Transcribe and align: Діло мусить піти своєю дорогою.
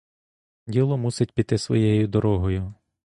Діло 0.67 0.97
мусить 0.97 1.31
піти 1.31 1.57
своєю 1.57 2.07
дорогою. 2.07 2.73